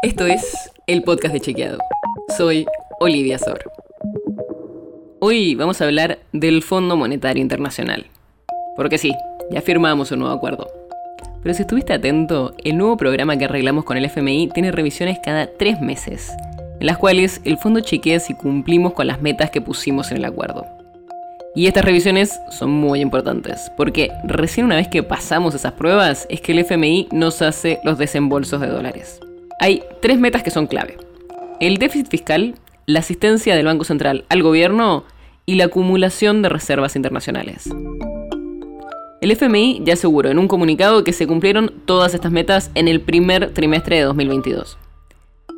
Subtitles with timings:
[0.00, 1.78] Esto es el podcast de Chequeado.
[2.36, 2.66] Soy
[3.00, 3.58] Olivia Sor.
[5.18, 8.06] Hoy vamos a hablar del Fondo Monetario Internacional.
[8.76, 9.12] Porque sí,
[9.50, 10.68] ya firmamos un nuevo acuerdo.
[11.42, 15.48] Pero si estuviste atento, el nuevo programa que arreglamos con el FMI tiene revisiones cada
[15.48, 16.30] tres meses,
[16.78, 20.26] en las cuales el fondo chequea si cumplimos con las metas que pusimos en el
[20.26, 20.64] acuerdo.
[21.56, 26.40] Y estas revisiones son muy importantes, porque recién una vez que pasamos esas pruebas es
[26.40, 29.18] que el FMI nos hace los desembolsos de dólares.
[29.60, 30.96] Hay tres metas que son clave.
[31.58, 32.54] El déficit fiscal,
[32.86, 35.04] la asistencia del Banco Central al gobierno
[35.46, 37.68] y la acumulación de reservas internacionales.
[39.20, 43.00] El FMI ya aseguró en un comunicado que se cumplieron todas estas metas en el
[43.00, 44.78] primer trimestre de 2022.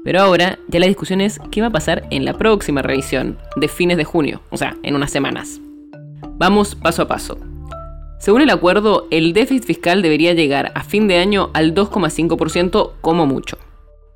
[0.03, 3.69] Pero ahora ya la discusión es qué va a pasar en la próxima revisión, de
[3.69, 5.61] fines de junio, o sea, en unas semanas.
[6.39, 7.39] Vamos paso a paso.
[8.19, 13.27] Según el acuerdo, el déficit fiscal debería llegar a fin de año al 2,5% como
[13.27, 13.59] mucho.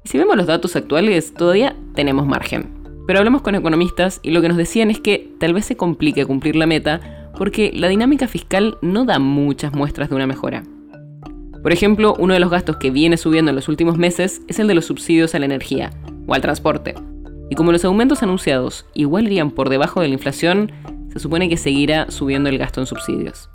[0.05, 2.69] Si vemos los datos actuales, todavía tenemos margen.
[3.07, 6.27] Pero hablamos con economistas y lo que nos decían es que tal vez se complique
[6.27, 10.63] cumplir la meta porque la dinámica fiscal no da muchas muestras de una mejora.
[11.63, 14.69] Por ejemplo, uno de los gastos que viene subiendo en los últimos meses es el
[14.69, 15.91] de los subsidios a la energía
[16.27, 16.95] o al transporte.
[17.51, 20.71] Y como los aumentos anunciados igual irían por debajo de la inflación,
[21.13, 23.49] se supone que seguirá subiendo el gasto en subsidios.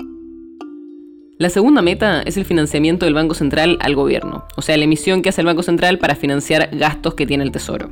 [1.40, 5.22] La segunda meta es el financiamiento del Banco Central al gobierno, o sea, la emisión
[5.22, 7.90] que hace el Banco Central para financiar gastos que tiene el Tesoro.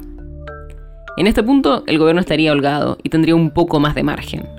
[1.16, 4.50] En este punto, el gobierno estaría holgado y tendría un poco más de margen.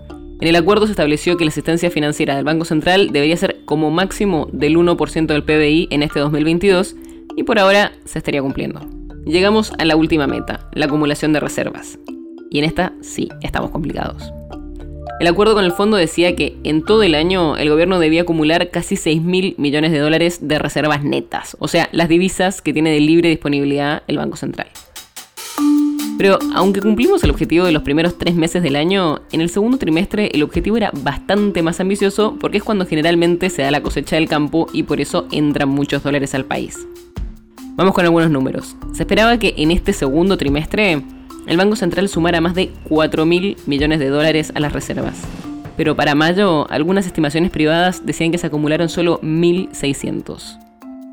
[0.40, 3.90] En el acuerdo se estableció que la asistencia financiera del Banco Central debería ser como
[3.90, 6.96] máximo del 1% del PBI en este 2022
[7.36, 8.80] y por ahora se estaría cumpliendo.
[9.26, 11.98] Llegamos a la última meta, la acumulación de reservas.
[12.50, 14.32] Y en esta sí, estamos complicados.
[15.20, 18.70] El acuerdo con el fondo decía que en todo el año el gobierno debía acumular
[18.70, 22.92] casi 6 mil millones de dólares de reservas netas, o sea, las divisas que tiene
[22.92, 24.68] de libre disponibilidad el Banco Central.
[26.18, 29.76] Pero aunque cumplimos el objetivo de los primeros tres meses del año, en el segundo
[29.78, 34.14] trimestre el objetivo era bastante más ambicioso porque es cuando generalmente se da la cosecha
[34.14, 36.86] del campo y por eso entran muchos dólares al país.
[37.74, 38.76] Vamos con algunos números.
[38.92, 41.02] Se esperaba que en este segundo trimestre
[41.48, 45.22] el Banco Central sumara más de 4.000 millones de dólares a las reservas.
[45.78, 50.58] Pero para mayo, algunas estimaciones privadas decían que se acumularon solo 1.600.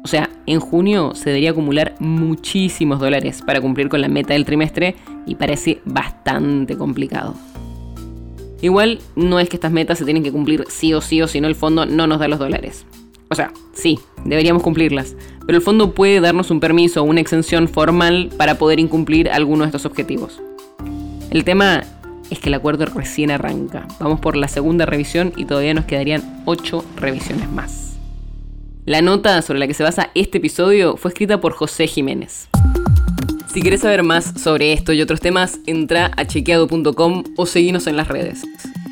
[0.04, 4.46] O sea, en junio se debería acumular muchísimos dólares para cumplir con la meta del
[4.46, 4.96] trimestre
[5.26, 7.34] y parece bastante complicado.
[8.62, 11.40] Igual no es que estas metas se tienen que cumplir sí o sí o si
[11.40, 12.86] no el fondo no nos da los dólares.
[13.30, 17.68] O sea, sí, deberíamos cumplirlas, pero el fondo puede darnos un permiso o una exención
[17.68, 20.42] formal para poder incumplir alguno de estos objetivos.
[21.30, 21.84] El tema
[22.30, 23.88] es que el acuerdo recién arranca.
[24.00, 27.98] Vamos por la segunda revisión y todavía nos quedarían 8 revisiones más.
[28.86, 32.50] La nota sobre la que se basa este episodio fue escrita por José Jiménez.
[33.52, 37.98] Si quieres saber más sobre esto y otros temas, entra a chequeado.com o seguinos en
[37.98, 38.44] las redes.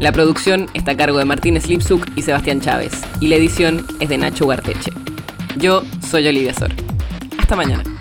[0.00, 4.08] La producción está a cargo de Martín Slipsuk y Sebastián Chávez, y la edición es
[4.08, 4.92] de Nacho Guarteche.
[5.56, 6.70] Yo soy Olivia Sor.
[7.36, 7.97] Hasta mañana.